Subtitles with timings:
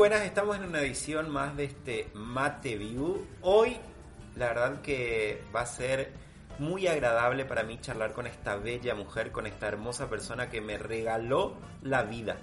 [0.00, 3.26] buenas, estamos en una edición más de este Mate View.
[3.42, 3.76] Hoy,
[4.34, 6.14] la verdad que va a ser
[6.58, 10.78] muy agradable para mí charlar con esta bella mujer, con esta hermosa persona que me
[10.78, 12.38] regaló la vida.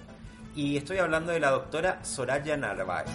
[0.54, 3.10] Y estoy hablando de la doctora Soraya Narváez.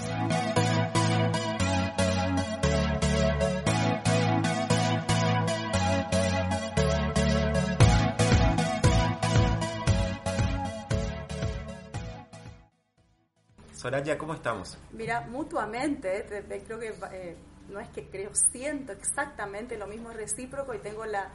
[13.83, 14.77] Soraya, ¿cómo estamos?
[14.93, 16.25] Mira, mutuamente,
[16.65, 17.35] creo que eh,
[17.67, 21.29] no es que creo, siento exactamente lo mismo recíproco y tengo la,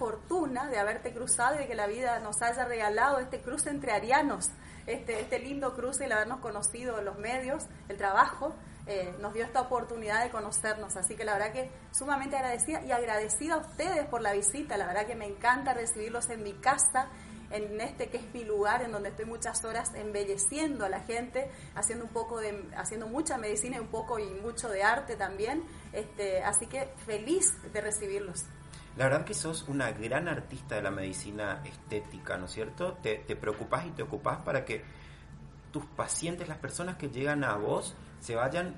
[0.00, 3.92] fortuna de haberte cruzado y de que la vida nos haya regalado este cruce entre
[3.92, 4.50] arianos,
[4.88, 8.52] este, este lindo cruce y el habernos conocido los medios, el trabajo.
[8.88, 12.90] Eh, nos dio esta oportunidad de conocernos, así que la verdad que sumamente agradecida y
[12.90, 17.08] agradecida a ustedes por la visita, la verdad que me encanta recibirlos en mi casa,
[17.52, 21.50] en este que es mi lugar, en donde estoy muchas horas embelleciendo a la gente,
[21.74, 25.64] haciendo un poco de, haciendo mucha medicina y un poco y mucho de arte también.
[25.92, 28.44] Este, así que feliz de recibirlos.
[28.96, 32.94] La verdad que sos una gran artista de la medicina estética, ¿no es cierto?
[33.02, 34.84] Te, te preocupás y te ocupás para que
[35.70, 38.76] tus pacientes, las personas que llegan a vos, se vayan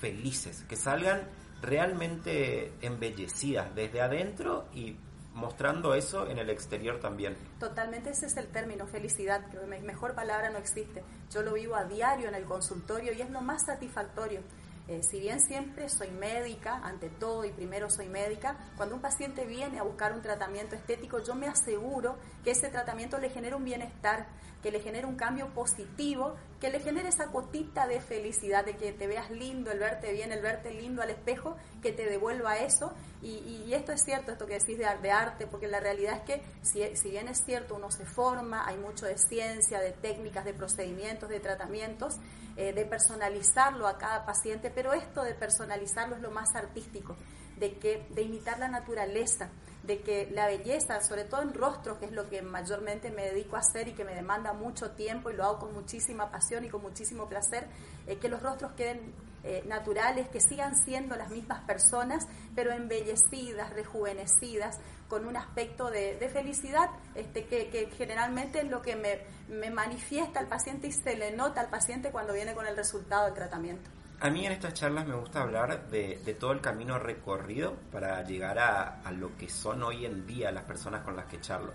[0.00, 1.28] felices, que salgan
[1.62, 4.96] realmente embellecidas desde adentro y
[5.34, 7.36] mostrando eso en el exterior también.
[7.58, 11.02] Totalmente ese es el término, felicidad, que mejor palabra no existe.
[11.30, 14.40] Yo lo vivo a diario en el consultorio y es lo más satisfactorio.
[14.88, 19.46] Eh, si bien siempre soy médica, ante todo y primero soy médica, cuando un paciente
[19.46, 23.64] viene a buscar un tratamiento estético, yo me aseguro que ese tratamiento le genere un
[23.64, 24.26] bienestar,
[24.60, 28.92] que le genere un cambio positivo, que le genere esa cotita de felicidad, de que
[28.92, 32.92] te veas lindo, el verte bien, el verte lindo al espejo, que te devuelva eso.
[33.20, 36.96] Y, esto es cierto, esto que decís de, arte, porque la realidad es que si,
[36.96, 41.28] si, bien es cierto, uno se forma, hay mucho de ciencia, de técnicas, de procedimientos,
[41.28, 42.20] de tratamientos,
[42.56, 47.16] eh, de personalizarlo a cada paciente, pero esto de personalizarlo es lo más artístico,
[47.56, 49.50] de, que, de imitar la naturaleza
[49.82, 53.56] de que la belleza, sobre todo en rostros, que es lo que mayormente me dedico
[53.56, 56.68] a hacer y que me demanda mucho tiempo y lo hago con muchísima pasión y
[56.68, 57.66] con muchísimo placer,
[58.06, 59.12] eh, que los rostros queden
[59.44, 64.78] eh, naturales, que sigan siendo las mismas personas, pero embellecidas, rejuvenecidas,
[65.08, 69.18] con un aspecto de, felicidad, este, que, generalmente es lo que me,
[69.48, 73.24] me manifiesta al paciente y se le nota al paciente cuando viene con el resultado
[73.26, 73.90] del tratamiento.
[74.22, 78.56] A mí en estas charlas me gusta hablar de, todo el camino recorrido para llegar
[78.56, 81.72] a, lo que son hoy en día las personas con las que charlo.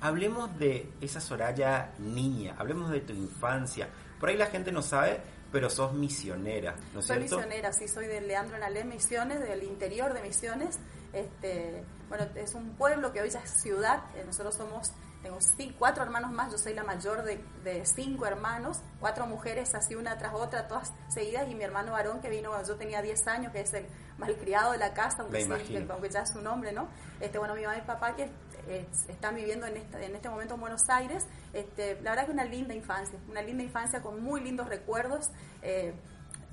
[0.00, 3.88] Hablemos de esa Soraya niña, hablemos de tu infancia.
[4.18, 5.20] Por ahí la gente no sabe,
[5.52, 10.12] pero sos misionera, ¿no es soy misionera, sí, soy de Leandro Nalé Misiones, del interior
[10.12, 10.80] de Misiones.
[11.12, 14.90] Este, bueno, es un pueblo que hoy ya es ciudad, eh, nosotros somos
[15.26, 15.38] tengo
[15.78, 20.34] cuatro hermanos más, yo soy la mayor de, cinco hermanos, cuatro mujeres así una tras
[20.34, 23.60] otra, todas seguidas, y mi hermano varón que vino cuando yo tenía 10 años, que
[23.60, 23.86] es el
[24.18, 25.46] malcriado de la casa, aunque,
[26.10, 26.88] ya es su nombre, ¿no?
[27.20, 28.30] Este, bueno, mi mamá y papá que
[28.68, 32.32] eh, están viviendo en este, en este momento en Buenos Aires, este, la verdad que
[32.32, 35.30] una linda infancia, una linda infancia con muy lindos recuerdos.
[35.62, 35.94] Eh,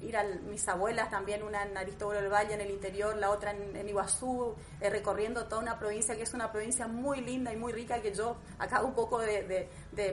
[0.03, 3.51] ir a mis abuelas también, una en Aristóbulo del Valle en el interior, la otra
[3.51, 7.71] en, Iguazú, eh, recorriendo toda una provincia que es una provincia muy linda y muy
[7.71, 9.69] rica, que yo acabo un poco de,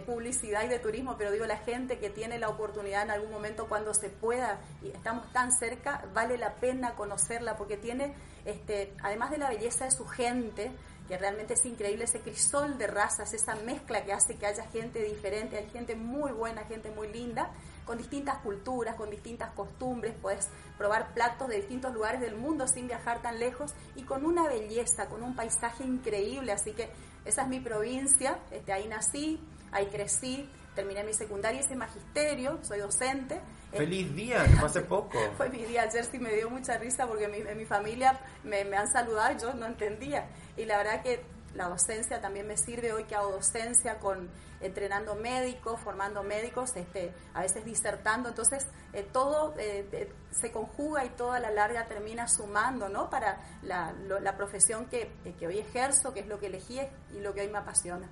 [0.07, 3.67] publicidad y de turismo, pero digo, la gente que tiene la oportunidad en algún momento
[3.69, 8.15] cuando se pueda y estamos tan cerca, vale la pena conocerla porque tiene,
[8.45, 10.71] este, además de la belleza de su gente,
[11.11, 15.03] que realmente es increíble ese crisol de razas, esa mezcla que hace que haya gente
[15.03, 17.51] diferente, hay gente muy buena, gente muy linda,
[17.85, 20.49] con distintas culturas, con distintas costumbres, puedes
[20.79, 25.09] probar platos de distintos lugares del mundo sin viajar tan lejos y con una belleza,
[25.09, 26.91] con un paisaje increíble, así que
[27.25, 29.41] esa es mi provincia, este, ahí nací,
[29.73, 33.41] ahí crecí, terminé mi secundaria y ese magisterio, soy docente.
[33.73, 35.19] Feliz día, fue hace poco.
[35.37, 38.65] fue mi día ayer, sí me dio mucha risa porque mi, en mi familia me,
[38.65, 40.29] me han saludado y yo no entendía.
[40.57, 41.23] Y la verdad que
[41.55, 44.31] la docencia también me sirve hoy que hago docencia con
[44.61, 51.05] entrenando médicos, formando médicos, este, a veces disertando, entonces eh, todo eh, eh, se conjuga
[51.05, 53.11] y toda la larga termina sumando, ¿no?
[53.11, 53.95] Para la,
[54.37, 56.81] profesión que, que, hoy ejerzo, que es lo que elegí
[57.13, 58.09] y lo que hoy me apasiona.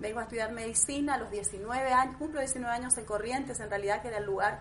[0.00, 4.02] Vengo a estudiar medicina a los 19 años, cumplo 19 años en Corrientes, en realidad
[4.02, 4.58] que era el lugar,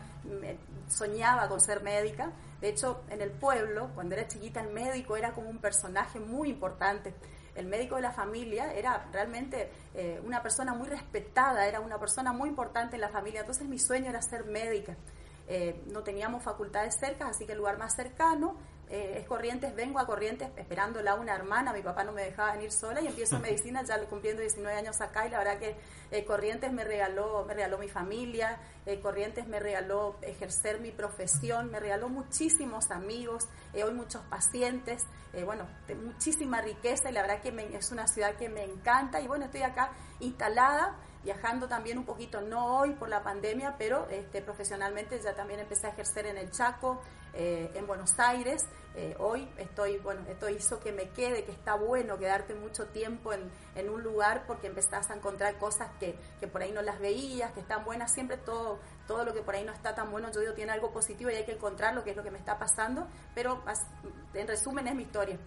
[0.87, 2.31] soñaba con ser médica.
[2.59, 6.49] De hecho, en el pueblo, cuando era chiquita, el médico era como un personaje muy
[6.49, 7.15] importante
[7.55, 12.31] el médico de la familia era realmente eh, una persona muy respetada, era una persona
[12.31, 13.41] muy importante en la familia.
[13.41, 14.95] Entonces mi sueño era ser médica.
[15.47, 18.55] Eh, no teníamos facultades cerca, así que el lugar más cercano
[18.91, 22.73] eh, es Corrientes, vengo a Corrientes esperándola una hermana, mi papá no me dejaba venir
[22.73, 25.77] sola y empiezo medicina ya cumpliendo 19 años acá y la verdad que
[26.11, 31.71] eh, Corrientes me regaló, me regaló mi familia, eh, Corrientes me regaló ejercer mi profesión,
[31.71, 35.05] me regaló muchísimos amigos, hoy muchos pacientes,
[35.45, 39.27] bueno, de muchísima riqueza y la verdad que es una ciudad que me encanta y
[39.27, 44.41] bueno, estoy acá instalada viajando también un poquito, no hoy por la pandemia, pero este,
[44.41, 47.01] profesionalmente ya también empecé a ejercer en el Chaco,
[47.33, 48.65] eh, en Buenos Aires.
[48.93, 53.31] Eh, hoy estoy, bueno, esto hizo que me quede, que está bueno quedarte mucho tiempo
[53.33, 53.49] en,
[53.89, 57.61] un lugar porque empezás a encontrar cosas que, que, por ahí no las veías, que
[57.61, 60.53] están buenas, siempre todo, todo lo que por ahí no está tan bueno, yo digo,
[60.53, 63.07] tiene algo positivo y hay que encontrar lo que es lo que me está pasando,
[63.33, 63.63] pero
[64.33, 65.37] en resumen es mi historia.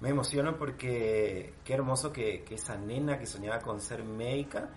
[0.00, 4.70] Me emociono porque qué hermoso que, esa nena que soñaba con ser médica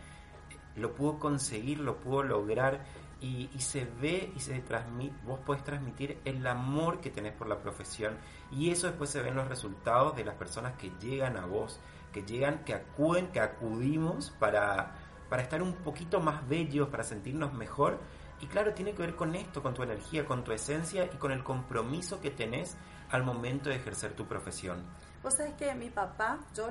[0.76, 2.86] lo pudo conseguir, lo pudo lograr
[3.20, 7.60] y, se ve y se transmite, vos podés transmitir el amor que tenés por la
[7.60, 8.18] profesión
[8.52, 11.80] y eso después se ve en los resultados de las personas que llegan a vos,
[12.12, 14.96] que llegan, que acuden, que acudimos para,
[15.30, 18.00] para estar un poquito más bellos, para sentirnos mejor.
[18.42, 21.32] Y claro, tiene que ver con esto, con tu energía, con tu esencia y con
[21.32, 22.76] el compromiso que tenés
[23.12, 24.84] al momento de ejercer tu profesión.
[25.22, 26.70] Vos sabés que mi papá, yo,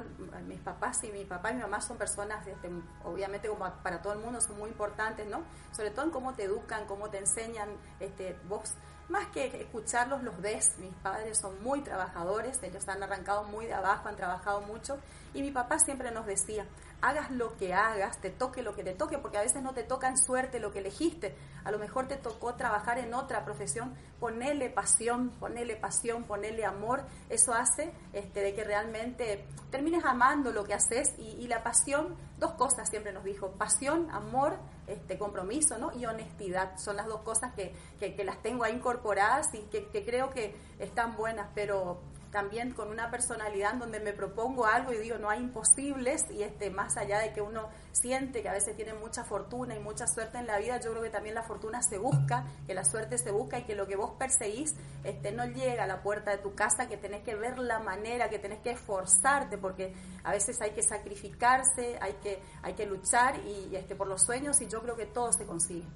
[0.48, 2.68] mis papás y mi papá y mi mamá son personas, este,
[3.04, 5.42] obviamente como para todo el mundo, son muy importantes, ¿no?
[5.70, 7.68] Sobre todo en cómo te educan, cómo te enseñan,
[8.00, 8.74] este, vos,
[9.08, 10.76] más que escucharlos, los ves.
[10.78, 14.98] Mis padres son muy trabajadores, ellos han arrancado muy de abajo, han trabajado mucho.
[15.32, 16.66] Y mi papá siempre nos decía,
[17.02, 19.82] hagas lo que hagas, te toque lo que te toque, porque a veces no te
[19.82, 23.94] toca en suerte lo que elegiste, a lo mejor te tocó trabajar en otra profesión,
[24.18, 30.64] ponele pasión, ponele pasión, ponele amor, eso hace este, de que realmente termines amando lo
[30.64, 31.14] que haces.
[31.18, 34.56] Y, la pasión, dos cosas siempre nos dijo, pasión, amor,
[34.86, 35.92] este, compromiso ¿no?
[35.92, 40.30] y honestidad, son las dos cosas que, que, las tengo ahí incorporadas y que creo
[40.30, 45.30] que están buenas, pero también con una personalidad donde me propongo algo y digo no
[45.30, 49.24] hay imposibles y este más allá de que uno siente que a veces tiene mucha
[49.24, 52.46] fortuna y mucha suerte en la vida yo creo que también la fortuna se busca
[52.66, 55.86] que la suerte se busca y que lo que vos perseguís este no llega a
[55.86, 59.58] la puerta de tu casa que tenés que ver la manera que tenés que esforzarte
[59.58, 59.92] porque
[60.22, 64.60] a veces hay que sacrificarse hay que hay que luchar y, este por los sueños
[64.60, 65.86] y yo creo que todo se consigue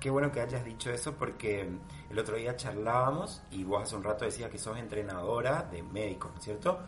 [0.00, 1.68] qué bueno que hayas dicho eso porque
[2.10, 6.32] el otro día charlábamos y vos hace un rato decías que sos entrenadora de médicos,
[6.40, 6.80] ¿cierto?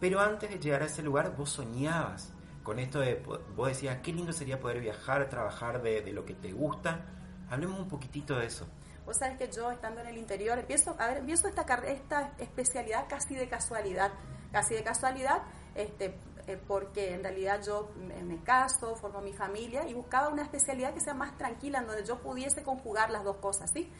[0.00, 2.32] Pero antes de llegar a ese lugar vos soñabas
[2.68, 3.22] con esto de,
[3.56, 7.00] vos decías, qué lindo sería poder viajar, trabajar de, de lo que te gusta.
[7.48, 8.66] Hablemos un poquitito de eso.
[9.06, 13.06] Vos sabés que yo estando en el interior, empiezo, a ver, empiezo esta, esta especialidad
[13.08, 14.12] casi de casualidad,
[14.52, 15.44] casi de casualidad,
[15.74, 16.14] este,
[16.48, 17.90] eh, porque en realidad yo
[18.24, 22.18] me, caso, formo mi familia y buscaba una especialidad que sea más tranquila, donde yo
[22.20, 23.92] pudiese conjugar las dos cosas, ¿sí?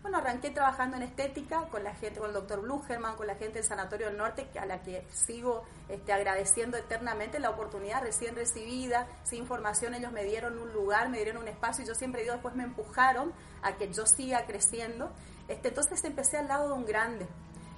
[0.00, 3.54] Bueno, arranqué trabajando en estética con la gente, con el doctor Blugerman, con la gente
[3.54, 9.08] del Sanatorio del Norte, a la que sigo este, agradeciendo eternamente la oportunidad recién recibida,
[9.24, 12.34] sin información, ellos me dieron un lugar, me dieron un espacio y yo siempre digo,
[12.34, 15.10] después me empujaron a que yo siga creciendo.
[15.48, 17.26] Este, entonces empecé al lado de un grande,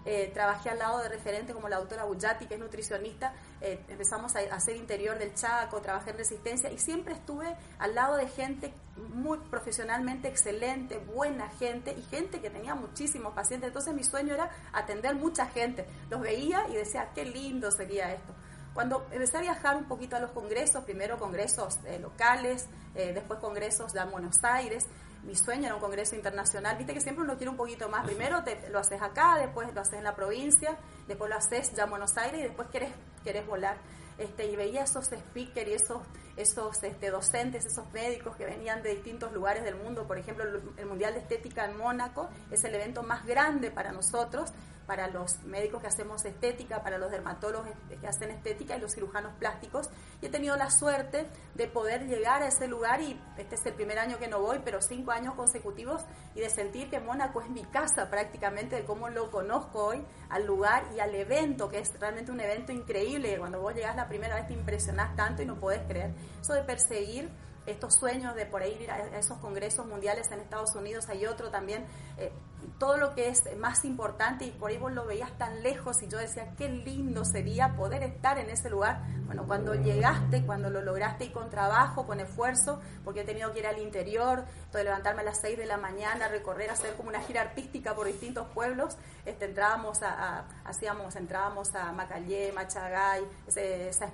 [0.05, 4.35] eh, trabajé al lado de referentes como la doctora Bullati, que es nutricionista, eh, empezamos
[4.35, 8.73] a, hacer interior del Chaco, trabajé en resistencia y siempre estuve al lado de gente
[8.97, 13.69] muy profesionalmente excelente, buena gente y gente que tenía muchísimos pacientes.
[13.69, 15.87] Entonces mi sueño era atender mucha gente.
[16.09, 18.35] Los veía y decía, qué lindo sería esto.
[18.73, 23.93] Cuando empecé a viajar un poquito a los congresos, primero congresos eh, locales, después congresos
[23.93, 24.87] de Buenos Aires,
[25.23, 26.77] mi sueño era un congreso internacional.
[26.77, 28.05] Viste que siempre uno quiere un poquito más.
[28.05, 31.85] Primero te, lo haces acá, después lo haces en la provincia, después lo haces ya
[31.85, 32.91] en Buenos Aires y después querés,
[33.23, 33.77] querés volar.
[34.19, 36.03] Este, y veía esos speakers y esos,
[36.37, 40.07] esos este, docentes, esos médicos que venían de distintos lugares del mundo.
[40.07, 40.45] Por ejemplo,
[40.77, 44.53] el Mundial de Estética en Mónaco es el evento más grande para nosotros
[44.91, 49.33] para los médicos que hacemos estética, para los dermatólogos que hacen estética y los cirujanos
[49.39, 49.89] plásticos.
[50.21, 53.75] Y he tenido la suerte de poder llegar a ese lugar y este es el
[53.75, 56.05] primer año que no voy, pero cinco años consecutivos
[56.35, 60.45] y de sentir que Mónaco es mi casa prácticamente, de cómo lo conozco hoy, al
[60.45, 63.39] lugar y al evento, que es realmente un evento increíble.
[63.39, 66.17] Cuando vos llegás la primera vez te impresionás tanto y no podés creer.
[66.41, 67.31] Eso de perseguir
[67.67, 71.51] estos sueños de por ahí ir a esos congresos mundiales en Estados Unidos, hay otro
[71.51, 72.33] también, eh,
[72.79, 76.09] todo lo que es más importante y por ahí vos lo veías tan lejos y
[76.09, 79.03] yo decía, qué lindo sería poder estar en ese lugar.
[79.27, 83.61] Bueno, cuando llegaste, cuando lo lograste y con trabajo, con esfuerzo, porque he tenido que
[83.61, 87.21] ir al interior, de levantarme a las 6 de la mañana, recorrer, hacer como una
[87.21, 94.11] gira artística por distintos pueblos, este, entrábamos a, hacíamos, entrábamos a Macallé, Machagay, esa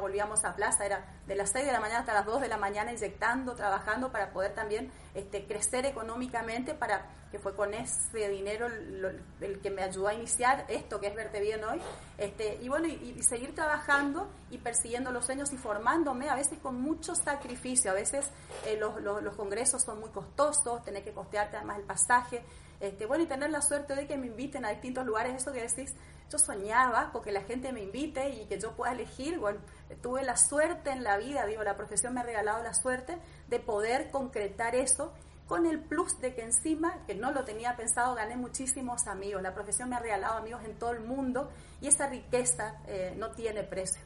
[0.00, 2.56] volvíamos a Plaza, era de las 6 de la mañana hasta las 2 de la
[2.56, 8.66] mañana inyectando, trabajando para poder también este, crecer económicamente, para que fue con ese dinero
[8.66, 11.80] el que me ayudó a iniciar esto que es Verte Bien hoy.
[12.18, 16.80] Este, y bueno, y, seguir trabajando y persiguiendo los sueños y formándome, a veces con
[16.80, 17.90] mucho sacrificio.
[17.90, 18.30] A veces
[18.66, 22.42] eh, los, los, congresos son muy costosos, tener que costearte además el pasaje.
[22.80, 25.60] Este, bueno, y tener la suerte de que me inviten a distintos lugares, eso que
[25.60, 25.94] decís,
[26.30, 29.60] yo soñaba con que la gente me invite y que yo pueda elegir, bueno,
[30.00, 33.18] tuve la suerte en la vida, digo, la profesión me ha regalado la suerte
[33.48, 35.12] de poder concretar eso
[35.50, 39.42] con el plus de que encima, que no lo tenía pensado, gané muchísimos amigos.
[39.42, 43.32] La profesión me ha regalado amigos en todo el mundo y esa riqueza eh, no
[43.32, 44.00] tiene precio.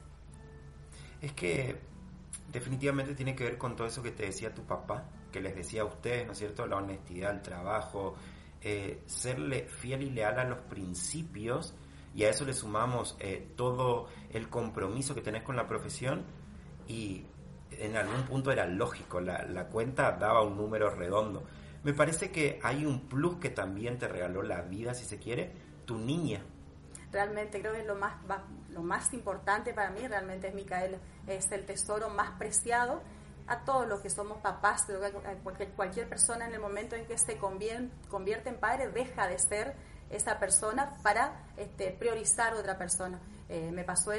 [1.20, 1.78] Es que
[2.50, 5.82] definitivamente tiene que ver con todo eso que te decía tu papá, que les decía
[5.82, 6.66] a ustedes, ¿no es cierto?
[6.66, 8.14] La honestidad, el trabajo,
[8.62, 11.74] eh, serle fiel y leal a los principios
[12.14, 16.24] y a eso le sumamos eh, todo el compromiso que tenés con la profesión
[16.88, 17.26] y
[17.80, 21.44] en algún punto era lógico, la, cuenta daba un número redondo.
[21.82, 25.52] Me parece que hay un plus que también te regaló la vida, si se quiere,
[25.84, 26.42] tu niña.
[27.12, 28.14] Realmente creo que es lo más,
[28.70, 33.02] lo más importante para mí, realmente es Micaela, es el tesoro más preciado
[33.46, 34.86] a todos los que somos papás,
[35.42, 39.76] cualquier, cualquier persona en el momento en que se convierte en padre deja de ser
[40.10, 43.20] esa persona para este, priorizar otra persona.
[43.48, 44.10] Eh, me, pasó,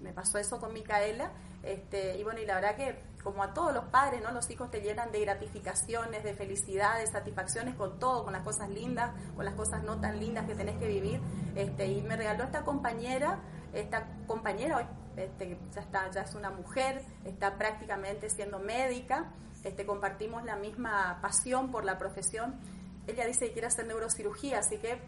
[0.00, 1.30] me pasó eso con Micaela
[1.62, 4.32] este, y bueno, y la verdad que como a todos los padres, ¿no?
[4.32, 9.12] Los hijos te llenan de gratificaciones, de felicidades, satisfacciones con todo, con las cosas lindas,
[9.36, 11.20] con las cosas no tan lindas que tenés que vivir.
[11.54, 13.38] Este, y me regaló esta compañera,
[13.72, 14.86] esta compañera hoy
[15.16, 21.20] este, ya está, ya es una mujer, está prácticamente siendo médica, este, compartimos la misma
[21.22, 22.58] pasión por la profesión.
[23.06, 25.00] Ella dice que quiere hacer neurocirugía, así que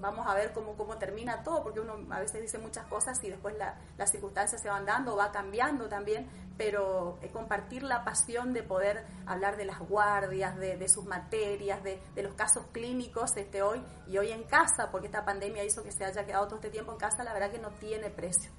[0.00, 3.30] vamos a ver cómo, cómo termina todo, porque uno a veces dice muchas cosas y
[3.30, 3.54] después
[3.96, 9.56] las circunstancias se van dando, va cambiando también, pero compartir la pasión de poder hablar
[9.56, 14.44] de las guardias, de, sus materias, de, los casos clínicos este, hoy y hoy en
[14.44, 17.32] casa, porque esta pandemia hizo que se haya quedado todo este tiempo en casa, la
[17.32, 18.50] verdad que no tiene precio.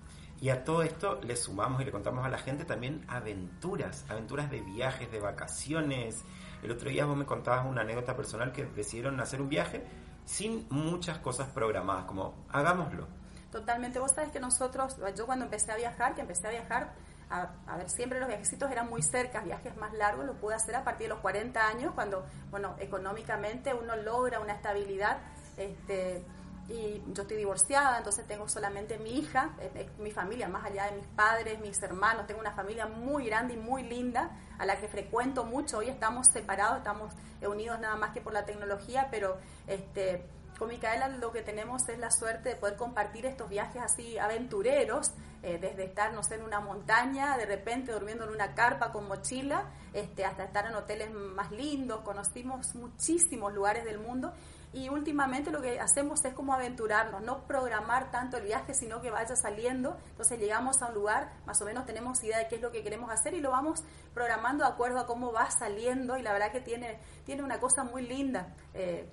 [0.41, 4.49] Y a todo esto le sumamos y le contamos a la gente también aventuras, aventuras
[4.49, 6.23] de viajes, de vacaciones.
[6.63, 9.83] El otro día vos me contabas una anécdota personal que decidieron hacer un viaje
[10.29, 13.07] sin muchas cosas programadas, como hagámoslo.
[13.51, 16.93] Totalmente, vos sabes que nosotros, yo cuando empecé a viajar, que empecé a viajar,
[17.31, 20.83] a, ver, siempre los viajecitos eran muy cerca, viajes más largos lo pude hacer a
[20.83, 25.17] partir de los 40 años, cuando, bueno, económicamente uno logra una estabilidad,
[25.57, 26.23] este,
[26.69, 29.55] y yo estoy divorciada, entonces tengo solamente mi hija,
[29.97, 33.57] mi familia, más allá de mis padres, mis hermanos, tengo una familia muy grande y
[33.57, 35.79] muy linda a la que frecuento mucho.
[35.79, 40.27] Hoy estamos separados, estamos unidos nada más que por la tecnología, pero este,
[40.59, 45.13] con Micaela lo que tenemos es la suerte de poder compartir estos viajes así aventureros,
[45.41, 49.07] eh, desde estar, no sé, en una montaña, de repente durmiendo en una carpa con
[49.07, 54.33] mochila, este, hasta estar en hoteles más lindos, conocimos muchísimos lugares del mundo
[54.71, 59.09] y últimamente lo que hacemos es como aventurarnos, no programar tanto el viaje, sino que
[59.09, 59.97] vaya saliendo.
[60.11, 62.83] Entonces llegamos a un lugar, más o menos tenemos idea de qué es lo que
[62.83, 63.83] queremos hacer y lo vamos
[64.13, 67.83] programando de acuerdo a cómo va saliendo y la verdad que tiene, tiene una cosa
[67.83, 68.53] muy linda.
[68.75, 69.09] Eh,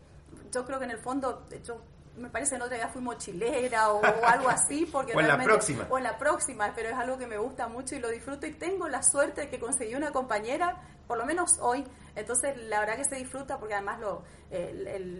[0.52, 1.80] yo creo que en el fondo, yo
[2.16, 4.86] me parece que en otra vez fui mochilera o, algo así.
[4.86, 5.86] Porque o en la próxima.
[5.88, 8.52] O en la próxima, pero es algo que me gusta mucho y lo disfruto y
[8.52, 11.84] tengo la suerte de que conseguí una compañera, por lo menos hoy.
[12.14, 14.24] Entonces, la verdad que se disfruta porque además lo,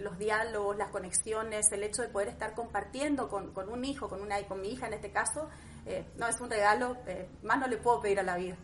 [0.02, 4.42] los diálogos, las conexiones, el hecho de poder estar compartiendo con, un hijo, con, una,
[4.46, 5.48] con mi hija en este caso,
[5.84, 8.56] eh, no es un regalo, eh, más no le puedo pedir a la vida.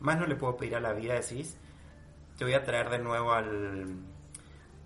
[0.00, 1.56] Más no le puedo pedir a la vida, decís.
[2.36, 3.96] Te voy a traer de nuevo al,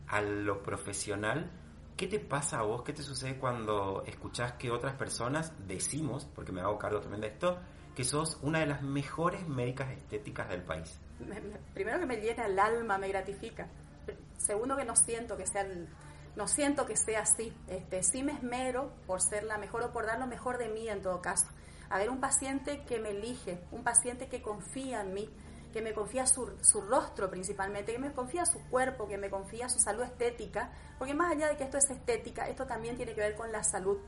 [0.08, 1.50] a lo profesional
[1.96, 2.82] ¿Qué te pasa a vos?
[2.82, 7.58] ¿Qué te sucede cuando escuchás que otras personas decimos, porque me hago cargo también esto,
[7.94, 11.00] que sos una de las mejores médicas estéticas del país?
[11.74, 13.66] Primero que me llena el alma, me gratifica.
[14.38, 15.66] Segundo que no siento que sea
[16.36, 17.52] no siento que sea así.
[17.66, 20.88] Este, sí me esmero por ser la mejor o por dar lo mejor de mí
[20.88, 21.46] en todo caso.
[21.88, 25.30] A ver, un paciente que me elige, un paciente que confía en mí,
[25.72, 29.68] que me confía su, su, rostro principalmente, que me confía su cuerpo, que me confía
[29.68, 33.20] su salud estética, porque más allá de que esto es estética, esto también tiene que
[33.20, 33.98] ver con la salud.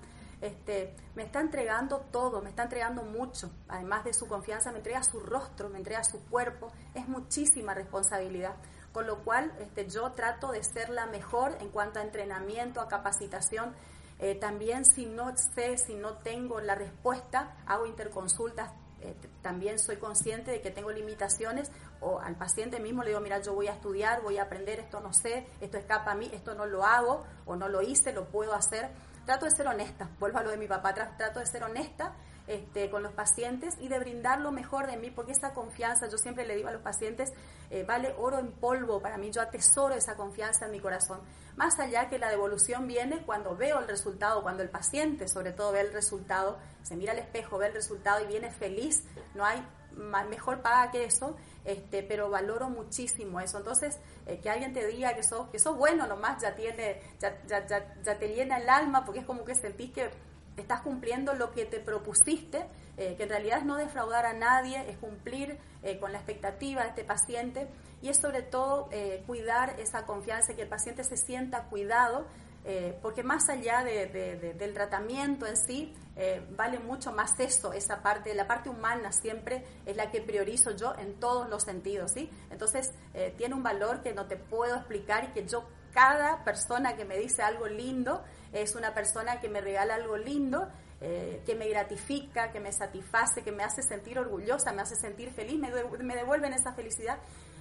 [0.40, 5.02] Este, me está entregando todo, me está entregando mucho, además de su confianza, me entrega
[5.02, 8.54] su rostro, me entrega su cuerpo, es muchísima responsabilidad.
[8.92, 12.88] Con lo cual este, yo trato de ser la mejor en cuanto a entrenamiento, a
[12.88, 13.74] capacitación.
[14.18, 19.96] Eh, también si no sé, si no tengo la respuesta, hago interconsultas eh, también soy
[19.96, 23.72] consciente de que tengo limitaciones o al paciente mismo le digo, mira, yo voy a
[23.72, 27.24] estudiar, voy a aprender, esto no sé, esto escapa a mí, esto no lo hago
[27.46, 28.88] o no lo hice, lo puedo hacer.
[29.28, 32.14] Trato de ser honesta, vuelvo a lo de mi papá, trato de ser honesta
[32.46, 36.16] este, con los pacientes y de brindar lo mejor de mí, porque esa confianza, yo
[36.16, 37.34] siempre le digo a los pacientes,
[37.68, 41.20] eh, vale oro en polvo para mí, yo atesoro esa confianza en mi corazón.
[41.56, 45.72] Más allá que la devolución viene cuando veo el resultado, cuando el paciente sobre todo
[45.72, 49.04] ve el resultado, se mira al espejo, ve el resultado y viene feliz,
[49.34, 49.62] no hay
[49.98, 53.58] mejor paga que eso, este, pero valoro muchísimo eso.
[53.58, 57.42] Entonces, eh, que alguien te diga que sos, que sos bueno nomás, ya, tiene, ya,
[57.46, 60.10] ya, ya, ya te llena el alma, porque es como que sentís que
[60.56, 64.90] estás cumpliendo lo que te propusiste, eh, que en realidad es no defraudar a nadie,
[64.90, 67.68] es cumplir eh, con la expectativa de este paciente
[68.02, 68.88] y es sobre todo
[69.26, 72.26] cuidar esa confianza, que el paciente se sienta cuidado
[72.64, 78.34] eh, porque más allá del tratamiento en sí, eh, vale mucho más eso, esa parte,
[78.34, 82.30] la parte humana siempre es la que priorizo yo en todos los sentidos, ¿sí?
[82.50, 86.96] Entonces, eh, tiene un valor que no te puedo explicar y que yo, cada persona
[86.96, 88.22] que me dice algo lindo,
[88.52, 90.68] es una persona que me regala algo lindo,
[91.00, 95.56] que me gratifica, que me satisface, que me hace sentir orgullosa, me hace sentir feliz,
[95.56, 95.70] me,
[96.02, 97.18] me devuelven esa felicidad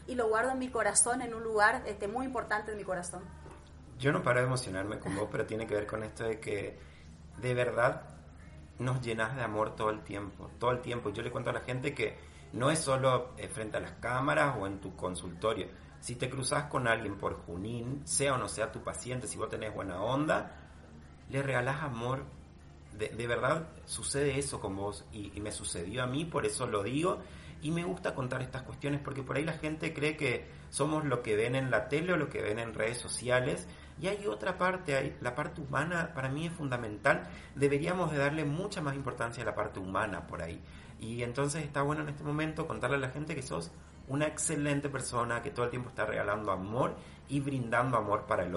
[0.07, 3.21] y lo guardo en mi corazón, en un lugar este, muy importante en mi corazón
[3.99, 6.77] yo no paro de emocionarme con vos, pero tiene que ver con esto de que
[7.37, 8.03] de verdad
[8.79, 11.09] nos llenas de amor todo el tiempo, todo el tiempo.
[11.09, 12.17] Yo le cuento a la gente que
[12.53, 15.67] no es solo eh, frente a las cámaras o en tu consultorio.
[15.99, 19.49] Si te cruzas con alguien por Junín, sea o no sea tu paciente, si vos
[19.49, 20.55] tenés buena onda,
[21.29, 22.23] le regalás amor.
[22.93, 26.81] De, verdad sucede eso con vos y, y me sucedió a mí, por eso lo
[26.81, 27.19] digo.
[27.61, 31.21] Y me gusta contar estas cuestiones porque por ahí la gente cree que somos lo
[31.21, 33.67] que ven en la tele o lo que ven en redes sociales
[33.99, 37.27] y hay otra parte, hay, la parte humana para mí es fundamental.
[37.55, 40.61] Deberíamos de darle mucha más importancia a la parte humana por ahí.
[40.99, 43.71] Y entonces está bueno en este momento contarle a la gente que sos
[44.07, 46.95] una excelente persona, que todo el tiempo está regalando amor
[47.27, 48.45] y brindando amor para el.